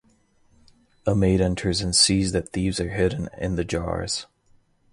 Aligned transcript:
A 1.05 1.13
maid 1.13 1.41
enters 1.41 1.79
and 1.79 1.95
sees 1.95 2.31
that 2.31 2.49
thieves 2.49 2.79
are 2.79 2.89
hidden 2.89 3.29
in 3.37 3.55
the 3.55 3.63
jars. 3.63 4.25